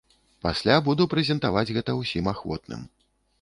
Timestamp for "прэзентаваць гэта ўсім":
1.11-2.33